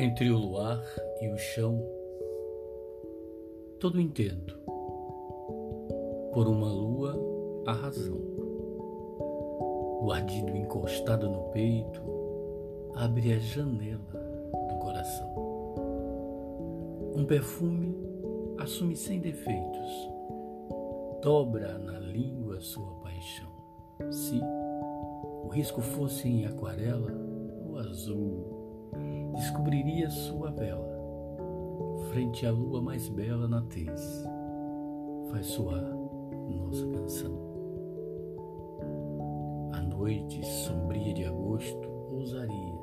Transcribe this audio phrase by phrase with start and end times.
[0.00, 0.80] Entre o luar
[1.20, 1.84] e o chão,
[3.80, 4.56] todo intento,
[6.32, 7.18] por uma lua,
[7.66, 8.16] a razão.
[10.00, 12.00] O ardido encostado no peito
[12.94, 13.98] abre a janela
[14.68, 15.34] do coração.
[17.16, 17.96] Um perfume
[18.56, 20.10] assume sem defeitos,
[21.20, 23.50] dobra na língua sua paixão.
[24.12, 24.40] Se
[25.42, 27.12] o risco fosse em aquarela
[27.66, 28.57] ou azul,
[29.38, 30.98] descobriria sua vela
[32.10, 34.24] frente à lua mais bela na tez.
[35.30, 35.96] Faz soar
[36.48, 37.38] nossa canção.
[39.72, 42.78] A noite sombria de agosto, ousarias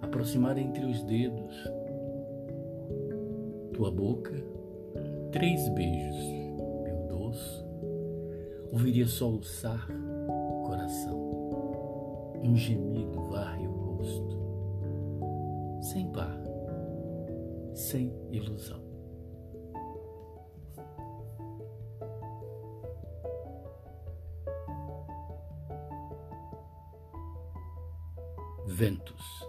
[0.00, 1.54] aproximar entre os dedos
[3.74, 4.34] tua boca,
[5.30, 6.16] três beijos,
[6.82, 7.64] meu doce,
[8.72, 14.47] ouviria soluçar o coração, um gemido varre o rosto
[15.88, 16.38] sem par,
[17.74, 18.82] sem ilusão.
[28.66, 29.48] Ventos.